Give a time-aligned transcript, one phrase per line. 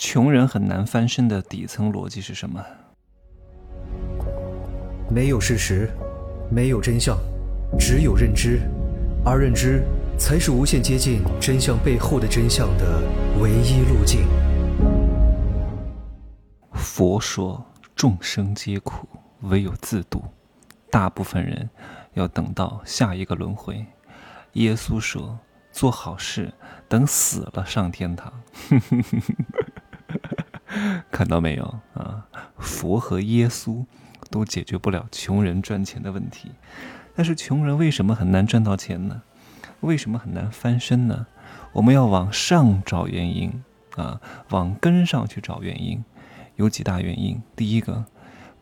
[0.00, 2.64] 穷人很难翻身的底层逻辑是什么？
[5.10, 5.90] 没有事实，
[6.50, 7.18] 没有真相，
[7.78, 8.62] 只有认知，
[9.26, 9.82] 而认知
[10.18, 13.02] 才是无限接近真相背后的真相的
[13.42, 14.26] 唯一路径。
[16.72, 17.62] 佛说
[17.94, 19.06] 众生皆苦，
[19.42, 20.24] 唯有自度。
[20.90, 21.68] 大部分人
[22.14, 23.84] 要等到下一个轮回。
[24.54, 25.38] 耶稣说
[25.70, 26.50] 做好事，
[26.88, 28.32] 等死了上天堂。
[31.10, 32.26] 看到没有啊？
[32.58, 33.84] 佛和耶稣
[34.30, 36.52] 都解决不了穷人赚钱的问题，
[37.14, 39.22] 但是穷人为什么很难赚到钱呢？
[39.80, 41.26] 为什么很难翻身呢？
[41.72, 43.62] 我们要往上找原因
[43.96, 46.04] 啊，往根上去找原因。
[46.56, 47.40] 有几大原因。
[47.56, 48.04] 第一个，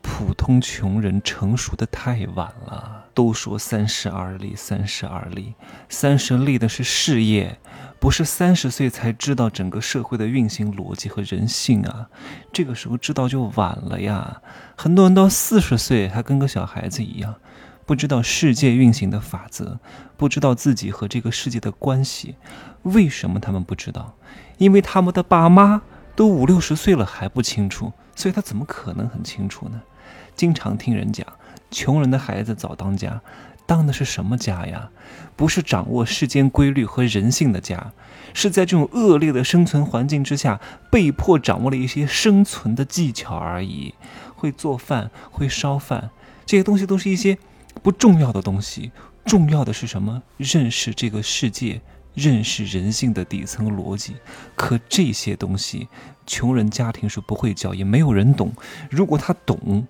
[0.00, 3.07] 普通穷人成熟的太晚了。
[3.18, 5.54] 都说三十而立，三十而立，
[5.88, 7.58] 三十立的是事业。
[7.98, 12.08] 不是三十岁才知道整个社会的运行逻辑和人性啊，
[12.52, 14.40] 这个时候知道就晚了呀。
[14.76, 17.34] 很多人到四十岁还跟个小孩子一样，
[17.84, 19.80] 不知道世界运行的法则，
[20.16, 22.36] 不知道自己和这个世界的关系。
[22.82, 24.14] 为什么他们不知道？
[24.58, 25.82] 因为他们的爸妈
[26.14, 29.82] 都五六十岁了还不清楚，所以他怎么可能很清楚呢？
[30.36, 31.26] 经常听人讲，
[31.70, 33.20] 穷人的孩子早当家。
[33.66, 34.88] 当的是什么家呀？
[35.36, 37.92] 不是掌握世间规律和人性的家，
[38.32, 40.58] 是在这种恶劣的生存环境之下，
[40.90, 43.94] 被迫掌握了一些生存的技巧而已。
[44.34, 46.08] 会做饭，会烧饭，
[46.46, 47.36] 这些东西都是一些
[47.82, 48.90] 不重要的东西。
[49.26, 50.22] 重要的是什么？
[50.38, 51.82] 认识这个世界，
[52.14, 54.16] 认识人性的底层逻辑。
[54.56, 55.88] 可这些东西，
[56.26, 58.50] 穷人家庭是不会教，也没有人懂。
[58.88, 59.86] 如果他懂。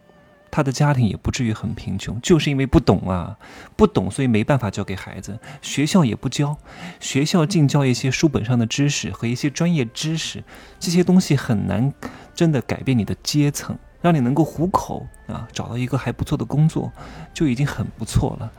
[0.51, 3.39] 他的家庭也不至于很贫穷，就是因为不懂啊，
[3.77, 5.39] 不懂，所以没办法教给孩子。
[5.63, 6.57] 学校也不教，
[7.01, 10.43] 学校净教一些书本上的知识和一些专业知识，
[10.79, 11.93] 这些东西很难
[12.35, 16.91] 真的改变你的阶层，让你能够糊口啊，找到一个还不错的工作，
[17.35, 18.51] 就已经很不错了。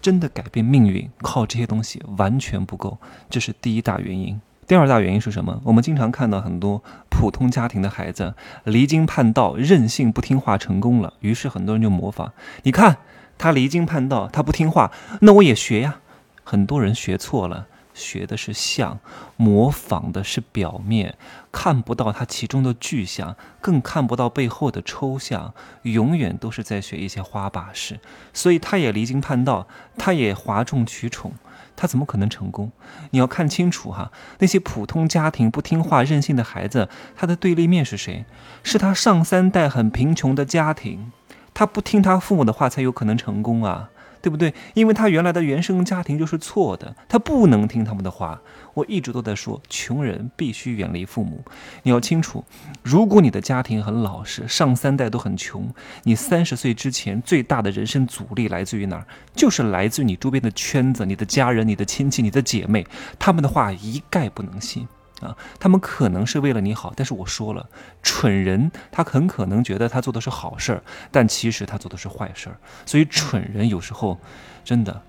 [0.00, 2.98] 真的改变命运，靠这些东西完全不够，
[3.28, 4.40] 这是第一大原因。
[4.68, 5.62] 第二大原因是什么？
[5.64, 8.34] 我们经常看到很多普通家庭的孩子
[8.64, 12.34] 离经叛道、任性不听话成功了，于是很多人就模仿。
[12.64, 12.98] 你看
[13.38, 14.92] 他离经叛道，他不听话，
[15.22, 16.00] 那我也学呀。
[16.44, 17.66] 很多人学错了。
[17.94, 19.00] 学的是像，
[19.36, 21.16] 模仿的是表面，
[21.50, 25.52] 看不到它其中的具象，更看不到背后的抽象，
[25.82, 27.98] 永远都是在学一些花把式，
[28.32, 31.32] 所以他也离经叛道，他也哗众取宠，
[31.78, 32.72] 他怎么可能成功？
[33.10, 38.24] 你要看清楚哈，那些普通家庭不听话、任性的孩子，他的对立面是谁？
[38.64, 41.12] 是他上三代很贫穷的家庭，
[41.54, 43.90] 他不听他父母的话，才有可能成功啊。
[44.20, 44.52] 对不对？
[44.74, 48.40] 因为他原来的原生家庭就是错的，他不能听他们的话。
[48.74, 51.44] 我一直都在说，穷人必须远离父母。
[51.82, 52.44] 你要清楚，
[52.82, 55.68] 如果你的家庭很老实，上三代都很穷，
[56.04, 59.06] 你三十岁之前最大的人生阻力来自于哪儿？
[59.34, 62.86] 就是来自于你周边的圈子、你的家人、你的亲戚、你的姐妹，
[63.18, 64.86] 他们的话一概不能信。
[65.20, 67.68] 啊，他们可能是为了你好，但是我说了，
[68.02, 72.56] 蠢人他很可能觉得他做的是好事儿，但其实他做的是坏事儿。
[72.86, 74.18] 所以蠢人有时候
[74.64, 75.02] 真的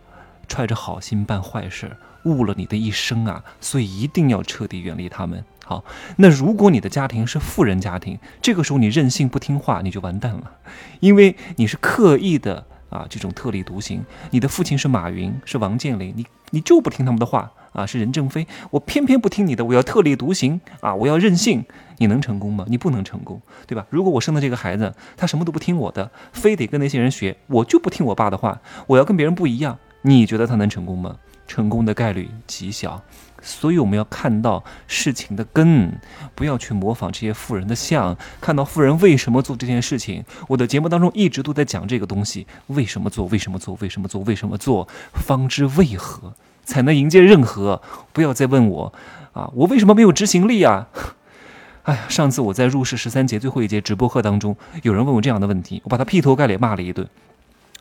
[0.47, 3.43] 揣着好心办坏事，误了你的一生啊！
[3.61, 5.45] 所以一定要彻底远离他们。
[5.63, 5.85] 好，
[6.17, 10.51] 那如果你的家庭是富人家庭，这个时候你任性不听话，你就完蛋了，
[10.99, 14.03] 因为你是刻意的啊，这种特立独行。
[14.31, 17.51] 你的父亲是马云，是王健林，你你就不听他们的话。
[17.79, 21.63] 啊，是任正非，我偏偏不听你的，我要特立独行啊，我要任性，
[21.97, 22.65] 你能成功吗？
[22.67, 23.85] 你不能成功，对吧？
[23.89, 31.15] 如果我生的这个孩子，他什么都不听我的，非得跟那些人学，我就不听我爸的话，我要跟别人不一样，你觉得他能成功吗？
[31.47, 33.01] 成功的概率极小。
[33.41, 35.89] 所以我们要看到事情的根，
[36.35, 40.25] 不要去模仿这些富人的像，看到富人为什么做这件事情。
[40.49, 43.25] 我的节目当中一直都在讲这个东西，为什么做？
[43.27, 43.75] 为什么做？
[43.79, 44.21] 为什么做？
[44.23, 44.85] 为什么做？
[45.13, 46.33] 方知为何。
[46.63, 47.81] 才能迎接任何。
[48.13, 48.93] 不要再问我，
[49.33, 50.87] 啊，我为什么没有执行力啊？
[51.83, 57.07] 哎呀，上次我在入世十三节最后一节直播课当中，有人问我这样的问题，我把他劈头盖脸骂了一顿。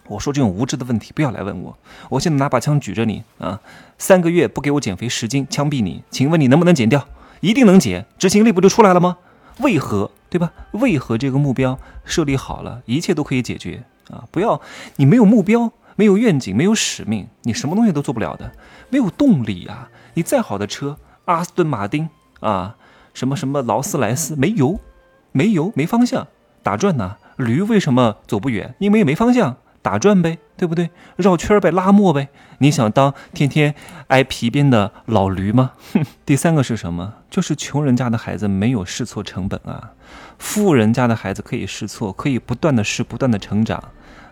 [0.06, 1.76] 我说这种无知的问题不要来问我。
[2.08, 3.60] 我现在拿把枪举着你啊，
[3.98, 6.02] 三个月不给我减肥十斤，枪毙你。
[6.10, 7.06] 请问你能不能减掉？
[7.40, 9.18] 一定能减，执行力不就出来了吗？
[9.58, 10.10] 为何？
[10.30, 10.52] 对吧？
[10.72, 14.24] 为何这个目标设立好了，一切都可以解决啊？
[14.30, 14.60] 不要，
[14.96, 15.72] 你没有目标。
[15.98, 18.52] 没有愿景，没有使命，你什么东西都做不了的。
[18.88, 19.90] 没有动力啊！
[20.14, 22.08] 你再好的车，阿斯顿马丁
[22.38, 22.76] 啊，
[23.12, 24.78] 什么什么劳斯莱斯，没油，
[25.32, 26.28] 没油，没方向，
[26.62, 27.16] 打转呢。
[27.36, 28.76] 驴为什么走不远？
[28.78, 30.90] 因为没方向，打转呗，对不对？
[31.16, 32.28] 绕圈呗，拉磨呗。
[32.58, 33.74] 你想当天天
[34.08, 35.72] 挨皮鞭的老驴吗？
[35.92, 36.04] 哼。
[36.26, 37.14] 第三个是什么？
[37.30, 39.92] 就是穷人家的孩子没有试错成本啊，
[40.38, 43.82] 富人家的孩子可以试错，可以不断的试，不断的成长，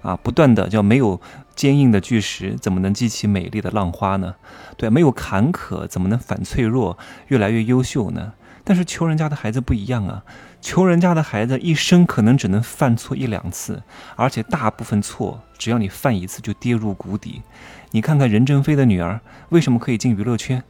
[0.03, 1.21] 啊，不断的叫没有
[1.55, 4.35] 坚硬的巨石，怎么能激起美丽的浪花呢？
[4.77, 8.33] 对，没有坎坷，怎么能反脆弱，越来越优秀呢？
[8.65, 10.25] 但是穷人家的孩子不一样啊，
[10.67, 13.81] 穷人家的孩子一生可能只能犯错一两次，
[14.17, 17.41] 而且大部分错，只要你犯一次就跌入谷底。
[17.93, 19.21] 你看看任正非的女儿
[19.51, 20.65] 为什么可以进娱乐圈？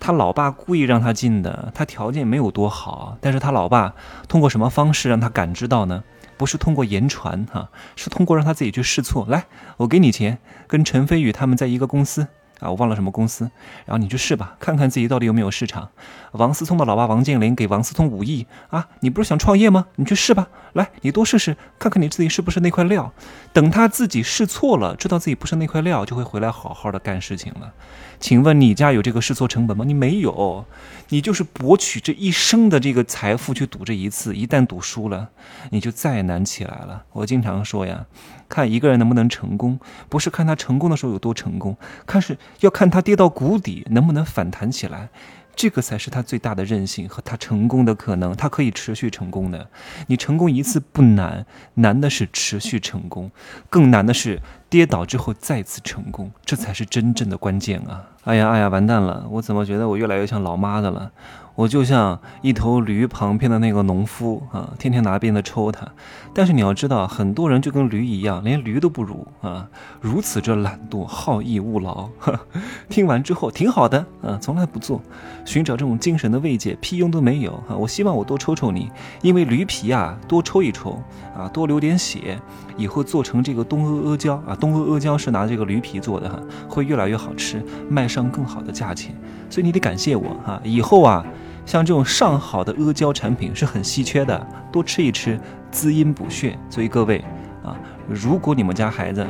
[0.00, 3.94] 他老爸故意让他进的，他条件没有多好，但是他老爸
[4.26, 6.02] 通过什么方式让他感知到呢？
[6.36, 9.24] 不是通过言传哈，是通过让他自己去试错。
[9.28, 9.44] 来，
[9.76, 12.26] 我给你钱，跟陈飞宇他们在一个公司。
[12.60, 13.50] 啊，我忘了什么公司，
[13.84, 15.88] 然后你去试吧，看看自己到底有没有市场。
[16.32, 19.86] 王思聪的老爸王健林给王思聪五亿啊，你不是想创业吗？
[19.96, 23.12] 你去试吧，来，你多试试，看看你自己是不是那块料。
[23.52, 27.72] 等他自己试错了，知道自己不是那块料，就会回来好好的干事情了。
[28.20, 29.84] 请问你家有这个试错成本吗？
[29.84, 30.64] 你没有，
[31.08, 35.30] 你就是博取这一生的这个财富去赌这一次，一旦赌输了，
[35.70, 37.04] 你就再难起来了。
[37.12, 38.06] 我经常说呀。
[38.48, 39.78] 看一个人能不能成功，
[40.08, 45.08] 不是看他成功的时候有多成功，看是要看他跌到谷底能不能反弹起来。
[45.56, 49.68] 这个才是他最大的韧性和他成功的可能，他可以持续成功的。
[50.06, 51.44] 你成功一次不难，
[51.74, 53.30] 难的是持续成功，
[53.68, 58.06] 更难的是跌倒之后再次成功，这才是真正的关键啊！
[58.24, 59.26] 哎呀哎呀，完蛋了！
[59.28, 61.10] 我怎么觉得我越来越像老妈的了？
[61.54, 65.86] 我就像一头驴旁边的那个农夫啊，天天拿鞭子抽他。
[66.32, 69.68] 但是你要知道，很多人就跟驴一样，连驴都不如啊！
[70.00, 72.08] 如此这懒惰、好逸恶劳。
[72.88, 75.02] 听完之后挺好的啊，从来不做，
[75.44, 77.76] 寻找这种精神的慰藉，屁用都没有啊！
[77.76, 78.88] 我希望我多抽抽你，
[79.22, 81.02] 因为驴皮啊，多抽一抽
[81.36, 82.38] 啊，多流点血，
[82.76, 89.14] 以后做成这个东阿阿胶啊，东阿阿胶是拿这个驴皮做的哈，会越来越好吃，卖上更好的价钱。
[89.50, 91.26] 所以你得感谢我哈，以后啊。
[91.70, 95.38] 像这种上好的阿胶产品是很稀缺的，多吃一吃，
[95.70, 96.58] 滋阴补血。
[96.68, 97.24] 所以各位
[97.62, 97.76] 啊，
[98.08, 99.24] 如果你们家孩子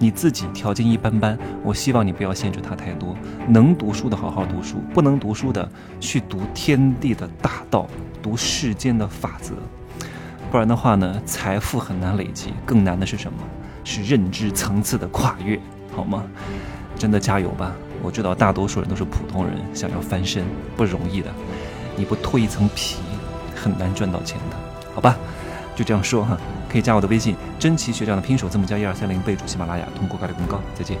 [0.00, 3.16] 你自己条件一般般，我希望你不要限制他太多。
[3.46, 7.86] 能读书的好好读书，不能读书的去读天地的大道，
[8.20, 9.54] 读世间的法则。
[10.50, 13.38] 不然的话呢，财富很难累积，更难的是什么？
[13.84, 15.56] 是认知层次的跨越，
[15.94, 16.24] 好吗？
[16.98, 17.72] 真的加油吧！
[18.02, 20.44] 我知道大多数人都是普通人，想要翻身
[20.76, 21.30] 不容易的。
[21.96, 22.96] 你不脱一层皮，
[23.54, 24.56] 很难赚到钱的，
[24.94, 25.16] 好吧？
[25.74, 26.38] 就这样说哈，
[26.70, 30.60] 可以加我的微信，真奇学长的拼手字母加一二三零，备注喜马拉雅，通过概率更高。
[30.74, 30.98] 再见。